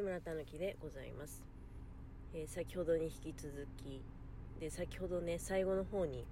[0.00, 1.42] 木村たぬきでございます、
[2.32, 4.00] えー先ほどに引き続き
[4.58, 6.24] で先ほどね最後の方に、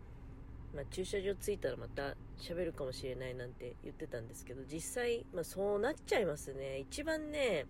[0.74, 6.78] まあ、駐車場着いたらまた喋るかもしれないなんて言ってたんですけど実際、まあ、そうなっちゃいますね。
[6.78, 7.66] 一番ね、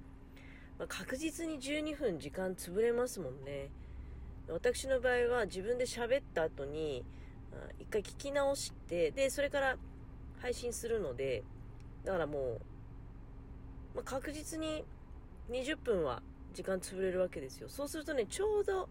[0.78, 3.68] まあ確実に12分時間潰れますもんね。
[4.48, 7.04] 私の場合は自分で喋った後に
[7.52, 9.76] あ一回聞き直してでそれから
[10.40, 11.42] 配信するので
[12.04, 14.84] だからもう、まあ、確実に
[15.50, 16.22] 20分は
[16.54, 17.68] 時間潰れるわけですよ。
[17.68, 18.88] そうするとねちょうど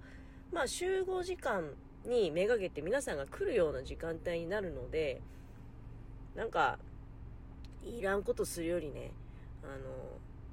[0.51, 1.71] まあ集合時間
[2.05, 5.21] にめがけて皆さんが来るような時間帯になるので
[6.35, 6.79] なんか
[7.83, 9.11] いらんことするよりね
[9.63, 9.73] あの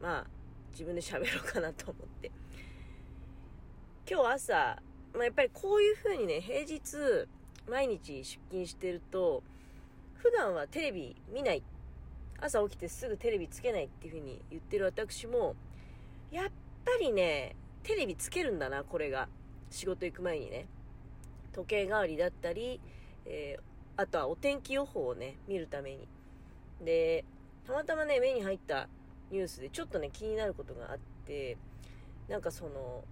[0.02, 0.26] まあ
[0.72, 2.30] 自分で喋ろうかなと思って。
[4.06, 4.54] 今日朝、
[5.14, 7.26] まあ、やっぱりこういう風にね平日
[7.70, 9.42] 毎日出勤してると
[10.16, 11.62] 普段はテレビ見ない。
[12.40, 15.54] 朝起きてすぐテレビつけないっていう風に言ってる私も
[16.34, 16.50] やっ
[16.84, 19.28] ぱりねテレビつけるんだなこれが。
[19.70, 20.66] 仕事行く前にね。
[21.52, 22.80] 時計代わりだったり、
[23.24, 23.62] えー
[23.96, 26.08] あとはお天気予報をね見るために。
[26.84, 27.24] で
[27.64, 28.88] たまたまね目に入った
[29.30, 31.56] ニュースでちょっとね気になることがあって
[32.28, 33.04] なんかその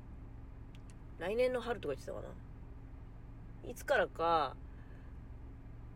[1.21, 2.21] 来年の春とか言ってたか
[3.65, 3.71] な。
[3.71, 4.57] いつからか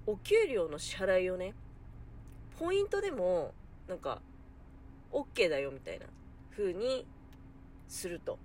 [0.07, 1.55] お給料の支払いをね
[2.61, 3.53] ポイントでも
[3.89, 4.21] なんか
[5.11, 6.07] OK だよみたいな
[6.57, 7.05] 風に
[7.89, 8.39] すると、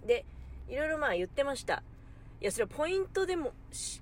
[0.00, 0.06] うん。
[0.06, 0.24] で
[0.68, 1.82] いろいろまあ言ってました。
[2.40, 3.52] いやそれはポイントでも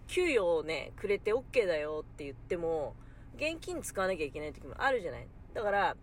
[0.09, 2.95] 給与をねくれて OK だよって言っても
[3.37, 5.27] 現金使わなきゃいけない時もあるじゃない。
[5.55, 5.97] だから、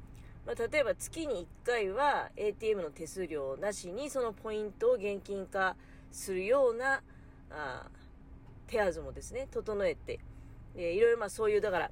[0.45, 5.76] まあ、例えば月に1回は ATM の手数料なしにそのポイントを現金化
[6.11, 7.02] するような
[7.52, 7.88] あ
[8.66, 10.20] 手はずもですね整えて。
[10.76, 11.92] でいろいろまあそういうだから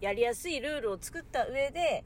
[0.00, 2.04] やりやすいルールを作った上で、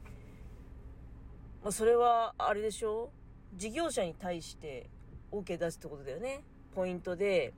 [1.63, 3.09] まあ、それはあれでしょ？
[3.55, 4.89] 事業者に対して
[5.31, 6.41] OK 出すってことだよね。
[6.75, 7.53] ポイントで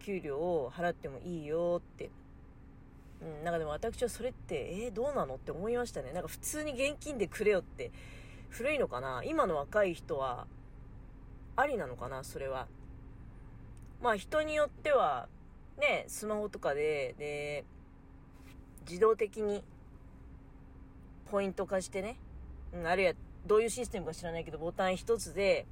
[0.00, 2.10] 給料を払ってもいいよって。
[3.22, 5.36] うん、なんかでも私はそれって、えー、どうなの？
[5.36, 6.12] って思いましたね。
[6.12, 7.92] なんか普通に現金でくれよって、
[8.48, 9.22] 古いのかな？
[9.24, 10.46] 今の若い人は、
[11.54, 12.24] ありなのかな？
[12.24, 12.66] それは。
[14.02, 15.28] まあ人によっては、
[15.78, 17.64] ね、スマホとかで、で、
[18.88, 19.62] 自動的に、
[21.30, 22.16] ポイント化してね、
[22.72, 23.14] うん、あるいは
[23.46, 25.66] どういうシステムか知らないけど、ボタン一つで、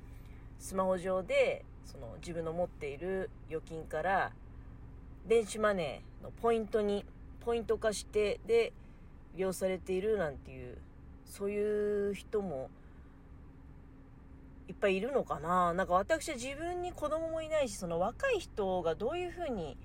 [0.59, 4.33] スマホ上で、その自分の持っている預金から、
[5.27, 7.05] 電子マネーのポイントに、
[7.45, 8.73] ポイント化して、で、
[9.35, 10.79] 利用されているなんていう、
[11.25, 12.71] そういう人も、
[14.69, 15.73] いっぱいいるのかな。
[15.73, 19.77] なんか私は自分に子供もいないし、その若い人がどういうふうに、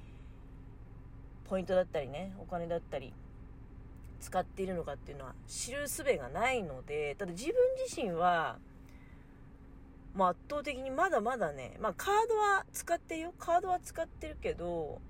[1.50, 3.14] ポイントだったりね、お金だったり、
[4.24, 8.58] 使っているのかっていうのは知る術がないので、ただ自分自身は、
[10.16, 13.34] まあ圧倒的にまだまだね、まあカードは使ってるよ。
[13.38, 15.02] カードは使ってるけど、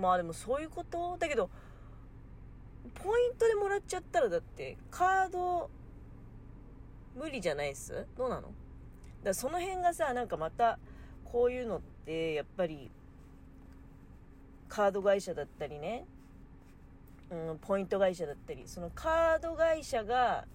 [0.00, 1.16] まあでもそういうこと？
[1.18, 1.50] だけど、
[2.94, 5.70] ポイントでもらっちゃったらだって、カード、
[7.16, 8.06] 無理じゃないっす？
[8.16, 8.42] どうなの？
[8.42, 8.52] だか
[9.24, 10.78] らその辺がさ、なんかまた、
[11.24, 12.92] こういうのって、やっぱり、
[14.68, 16.06] カード会社だったりね、
[17.30, 20.46] うん、ポイント会社だったり、そのカード会社が、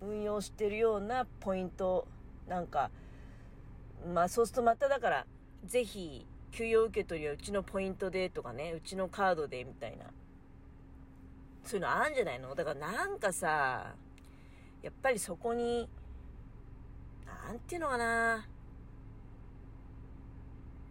[0.00, 2.06] 運用してるようなポイント、
[2.48, 2.90] なんか、
[4.14, 5.26] まあそうするとまただから、
[5.64, 10.06] ぜひ、給与受け取りはうちのポイントでとかね、うちのカードでみたいな。
[11.64, 12.54] そういうのあるんじゃないの？
[12.54, 13.94] だからなんかさ、
[14.82, 15.88] やっぱりそこに、
[17.26, 18.48] なんていうのかな。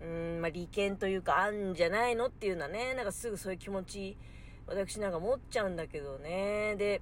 [0.02, 4.18] うん、まあ利権というかあんじゃないのっていうのはね、なんかすぐそういう気持ち、
[4.68, 6.76] 私なんか持っちゃうんだけどね。
[6.78, 7.02] で、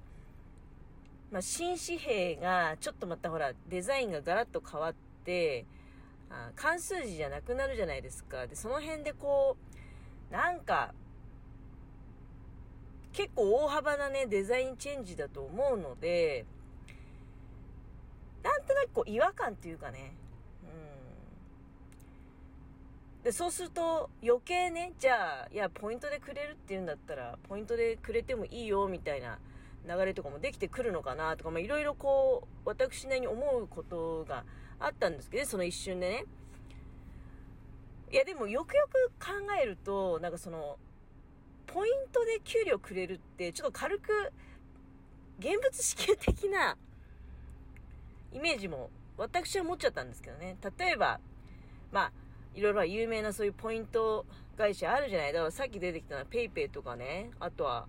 [1.30, 4.94] まあ新紙幣がちょっとまたほら、デザインがガラッと変わっ
[5.24, 5.66] て、
[6.30, 8.46] あ関数字じゃなくなるじゃないですか。
[8.46, 9.56] で、その辺でこ
[10.30, 10.94] う、なんか、
[13.12, 16.44] 結構大幅なね、デザインチェンジだと思うので、
[18.42, 20.14] なんとなくこう違和感っていうかね、
[20.62, 20.66] う
[23.17, 23.17] ん。
[23.28, 29.38] で、そうすると余計ね、じゃあ、いや、ポイントでくれるって言うんだったら、ポイントでくれてもいいよ、みたいな
[29.86, 34.46] 流れとかもできてくるのかなとか、まあいろいろこう、私なりに思うことが
[34.80, 36.24] あったんですけど、その一瞬でね。
[38.10, 39.32] いや、でもよくよく考
[39.62, 40.78] えると、なんかその、
[41.66, 44.32] ポイントで給料くれるって、ちょっと軽く、
[45.38, 46.78] 現物支給的な
[48.32, 48.88] イメージも
[49.18, 50.56] 私は持っちゃったんですけどね。
[50.78, 51.20] 例えば、
[51.92, 52.12] まあ、
[52.58, 54.26] いろいろ有名なそういうポイント
[54.56, 55.32] 会社あるじゃない。
[55.32, 57.86] だからさっき出てきたのは PayPay とかね、あとは、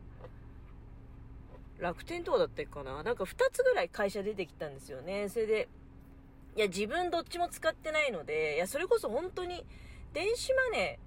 [1.79, 5.27] 楽天とかだったかななんか2つぐらい会社出てきたんですよね。
[5.29, 5.67] それで、
[6.55, 9.65] いや、自分どっちも使ってないので、いや、それこそ本当に、
[10.13, 10.99] 電子マネ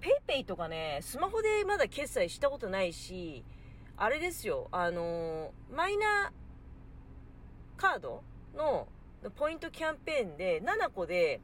[0.00, 3.44] ー、ペイペイとかね、スマホでまだ決済したことないし、
[3.98, 6.32] あれですよ、あのー、マイナ
[7.76, 8.22] カード
[8.56, 8.88] の
[9.36, 11.40] ポイントキャンペーンで7個で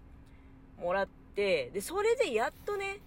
[0.79, 3.01] もらって、で、それでやっとね、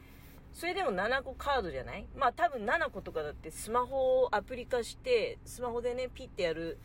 [0.54, 2.06] それでも7個カードじゃない？
[2.16, 6.78] まあ多分7個とかだってスマホをアプリ化して、スマホでね、ピッてやる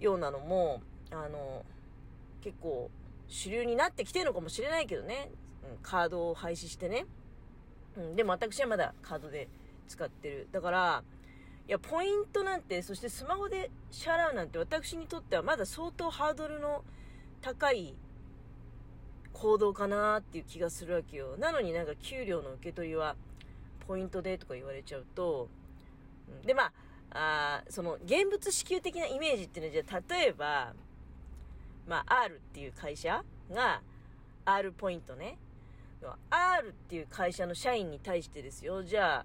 [0.00, 1.64] ようなのも、あの、
[2.42, 2.90] 結構
[3.28, 5.30] 主流になってきてるのかもしれないけどね。
[5.70, 7.06] うん、カードを廃止してね。
[7.96, 9.48] うん、でも私はまだカードで
[9.86, 10.48] 使ってる。
[10.50, 11.02] だから、
[11.68, 16.82] いや、ポイントなんて、そしてスマホで支払うなんて私にとってはまだ相当ハードルの
[17.40, 17.94] 高い
[19.40, 21.36] 行動かなっていう気がするわけよ。
[21.38, 23.14] なのになんか給料の受け取りは
[23.86, 25.48] ポイントでとか言われちゃうと、
[26.44, 26.72] で、ま
[27.10, 30.72] あ、あその現物支給的なイメージっていうのは、じゃあ例えば、
[31.86, 33.80] まあ、R っていう会社が
[34.44, 35.38] R ポイントね。
[36.30, 38.82] R っていう会社の社員に対してですよ。
[38.82, 39.24] じゃ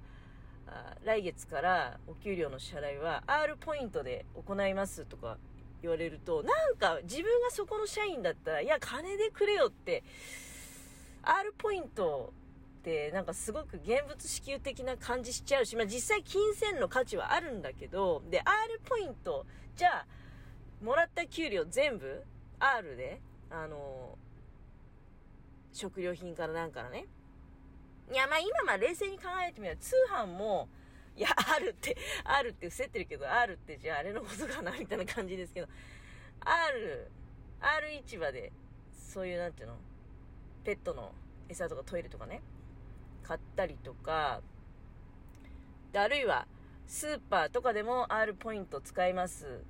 [0.67, 5.37] あ、来月からお給料の支払いは R ポイントで行いますとか
[5.83, 10.03] 言われると、なんか自分がそこの社員だったら、いや、金でくれよって、
[11.21, 12.33] R ポイント
[12.79, 19.45] ってなんかすごく現物支給的な感じしちゃうし、まあ実際金銭の価値はあるんだけど、で、R ポイント、
[19.75, 20.05] じゃあ、
[20.81, 22.23] もらった給料全部
[22.59, 24.17] R で、あの
[25.73, 27.07] 食料品からなんからね、
[28.11, 30.69] いや、まあ今まあ冷静に考えてみれば、通販も、
[31.15, 35.67] いや、あるって、あるって伏せってるけど、あるってじゃああれのことかなみたいな感じですけど、
[36.41, 37.11] ある、
[37.61, 38.51] ある市場で、
[38.91, 39.75] そういう、なんていうの、
[40.63, 41.11] ペットの
[41.49, 42.41] 餌とかトイレとかね、
[43.23, 44.41] 買ったりとか、
[45.95, 46.47] あるいは、
[46.87, 49.63] スーパーとかでも R ポイント使います。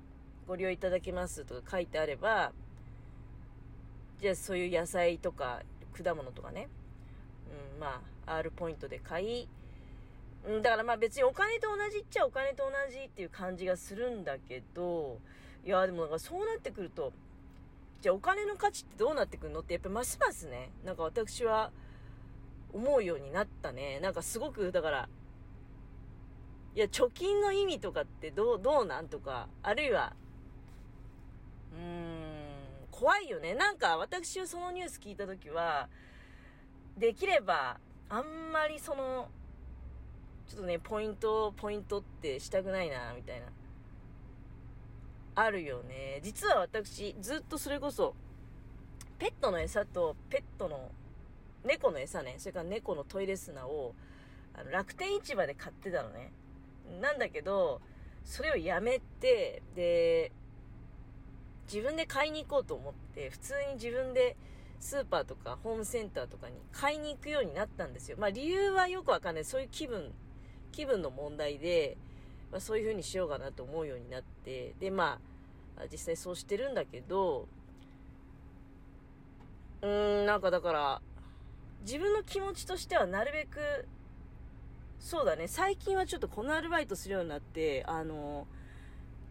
[0.46, 2.52] ご利用いただけますとか書いてあれば、
[4.20, 5.62] じゃあそういう野菜とか
[6.02, 6.68] 果物とかね、
[7.74, 9.48] うん、まあ、R ポイントで買い、
[10.46, 15.18] うん、だからまあ別にお金と同じっちゃお金と同じっていう感じがするんだけど、
[15.64, 17.12] いや、でもなんかそうなってくると、
[18.02, 21.70] じゃあお金の価値ってどうなってくるのってやっぱますますね、なんか私は
[22.74, 24.00] 思うようになったね。
[24.00, 25.08] なんかすごく、だから、
[26.74, 30.12] いや、貯金の意味とかってどう、どうなんとか、あるいは、
[31.72, 33.54] うーん、怖いよね。
[33.54, 35.88] なんか私はそのニュース聞いた時は、
[36.98, 39.28] できれば、あんまりその、
[40.48, 43.46] ちょっとね、ポイント、ポイントってしたくないな、みたいな。
[45.36, 46.20] あるよね。
[46.22, 48.14] 実は私、ずっとそれこそ、
[49.18, 50.90] ペットの餌とペットの、
[51.64, 53.94] 猫の餌ね、それから猫のトイレ砂を、
[54.54, 56.32] あの、楽天市場で買ってたのね。
[57.00, 57.80] なんだけど、
[58.24, 60.32] それをやめて、で、
[61.66, 64.36] 自分で買いに行こうと思って、普通に自分で
[64.80, 68.16] スーパーとかホームセンターとかに買いに行くようになったんですよ。
[68.18, 69.44] まあ理由はよくわかんない。
[69.44, 70.12] そういう気分、
[70.74, 71.96] 気分の問題で、
[72.50, 75.18] まあ、そういう風にしようかなと思うようになって、で、ま
[75.76, 77.46] あ、実際そうしてるんだけど、
[79.82, 81.02] うーん、なんかだから、
[81.82, 83.86] 自分の気持ちとしてはなるべく、
[84.98, 88.46] そうだね、最近はちょっとこのアルバイトするようになって、あの、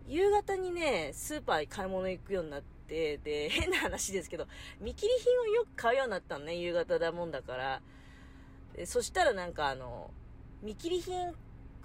[0.07, 4.47] 夕方にね、スーパーに買い物行くようになって、で、 変な話ですけど、
[4.79, 7.81] 見切り品をよく買うようになったのね、夕方だもんだから。
[8.85, 10.11] そしたらなんかあの、
[10.63, 11.33] 見切り品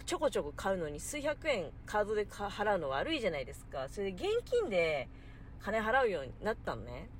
[0.06, 3.88] ちょこちょこ買うのに数百円カードで払うの悪いじゃないですか。
[3.90, 5.08] それで現金で
[5.60, 7.10] 金払うようになったのね。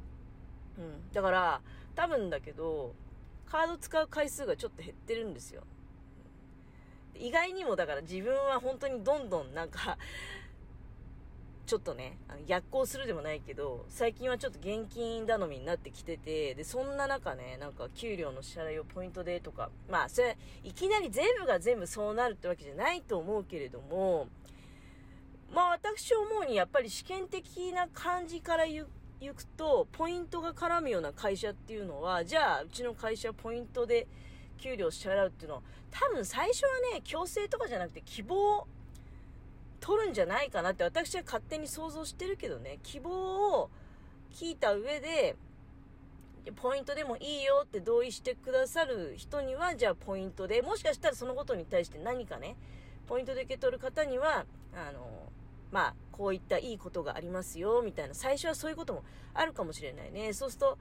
[0.78, 1.12] うん。
[1.12, 1.60] だから、
[1.96, 2.94] 多分だけど、
[3.44, 5.64] カード使う回数がちょっと減ってるんですよ。
[7.16, 9.98] 意外にもだから自分は本当にどんどんなんか
[11.68, 24.28] ちょっとね、あの逆行するでもないけど、最近はちょっと現金頼みになってきてて、で、そんな中ね、なんか給料の支払いをポイントでとか、まあ、それ、いきなり全部が全部そうなるってわけじゃないと思うけれども、
[25.54, 28.86] まあ私思うにやっぱり試験的な感じから言
[29.20, 34.06] 行くと、ポイントが絡むような会社っていうのは、じゃあ、うちの会社ポイントで
[34.56, 38.66] 給料支払うっていうのは、多分最初はね、強制とかじゃなくて希望
[39.80, 43.70] 取るんじゃないかなって私は勝手に想像してるけどね、希望を
[44.32, 45.36] 聞いた上で、
[46.56, 52.56] ポイントでもいいよって同意してくださる人には、じゃあポイントで、もしかしたらそのことに対して何かね、
[53.06, 55.30] ポイントで受け取る方には、あの、
[55.70, 59.04] まあ、こういったいいことがありますよ、みたいな、最初はそういうことも
[59.34, 60.32] あるかもしれないね。
[60.32, 60.78] そうすると、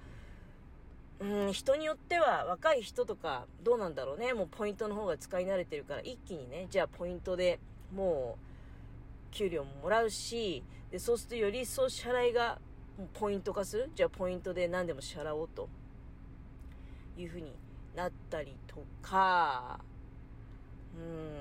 [1.19, 4.33] うん、人によっては若い人とかどうなんだろうね。
[4.33, 7.59] もうポイントの方が使い慣れてるから一気にね、じゃあポイントで
[7.93, 8.56] もう
[9.31, 12.59] 給料ももらうしでそうするとより一層支払いが
[13.13, 13.91] ポイント化する？
[13.95, 15.69] じゃあポイントで何でも支払おうと。
[17.19, 17.51] いうふうに
[17.95, 19.79] なったりとか。
[20.95, 21.39] うん。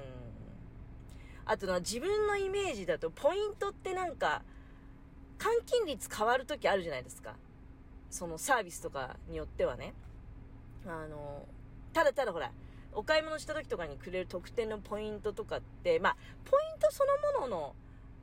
[1.45, 4.43] あとな自分のイメージだとポイントってなんか
[5.38, 7.35] 換金率変わる時あるじゃないですか。
[8.11, 9.93] そのサービスとかによってはね。
[10.87, 11.47] あの
[11.93, 12.50] ただただほら
[12.96, 16.16] お買い物した時とかにくれる特典のポイントとかって、まあ、
[16.50, 17.04] ポイントそ
[17.38, 17.74] のものの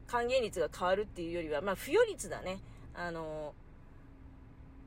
[0.07, 2.59] 還元率が変わるっていうよりは、まあ、付与率だね。
[2.95, 3.53] あの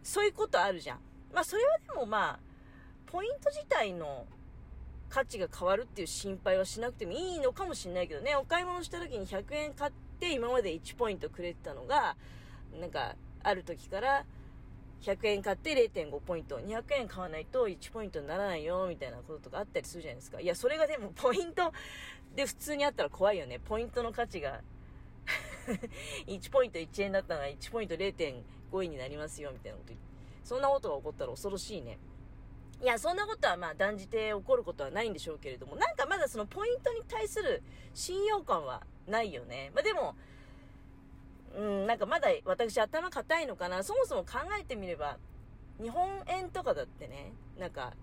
[0.02, 0.98] そういうことあるじゃん。
[1.32, 2.38] まあ、それはでもまあ、
[3.06, 4.26] ポイント自体の
[5.08, 12.16] 価値が変わるっていう心配はしなくてもいいのかもしれないけどね、お買い物した時に100円買って今まで1ポイントくれてたのが、
[12.80, 14.24] なんか、ある時から
[15.02, 20.40] 100円買って0.5ポイント、200円買わないと1ポイントにならないよ、みたいなこととかあったりするじゃないですか。
[20.40, 21.72] いや、それがでもポイント
[22.34, 23.60] で普通にあったら怖いよね。
[23.60, 24.60] ポイントの価値が
[26.26, 29.92] 1ポイント1円だったのが1ポイント0.5円になりますよ、みたいなこと
[30.44, 31.98] そんなことが起こったら恐ろしいね。
[32.80, 37.62] いや、そんなことはまあ断じて起こることはないんでしょうけれども、なんかまだそのポイントに対する
[37.94, 39.72] 信用感はないよね。
[39.74, 40.14] まあでも、
[41.56, 43.82] うん、なんかまだ私頭固いのかな。
[43.82, 45.18] そもそも考えてみれば、
[45.82, 47.94] 日本円とかだってね、なんか、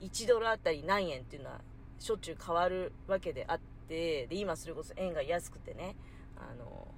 [0.00, 1.60] 1ドルあたり何円っていうのは、
[1.98, 5.96] しょっちゅう変わるわけであって、で、今それこそ円が安くてね、
[6.36, 6.88] あの、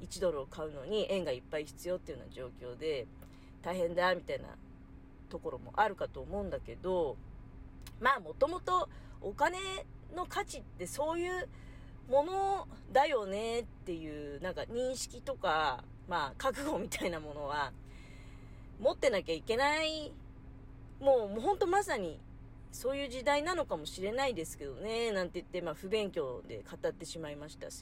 [0.00, 3.06] 1ドルを買うのに円がいっぱい必要っていうような状況で、
[3.62, 4.48] 大変だ、みたいな
[5.28, 7.16] ところもあるかと思うんだけど、
[8.00, 8.88] まあ、もともと
[9.20, 9.58] お金
[10.16, 11.48] の価値ってそういう
[12.08, 17.72] ものだよねっていうなんか認識とか、まあ、覚悟みたいなものは
[18.80, 20.12] 持ってなきゃいけない。
[21.00, 22.18] もうもうほんとまさに
[22.72, 27.76] そういう時代なのかもしれないですけどねなんて言って、まあ、不勉強で語ってしまいましたす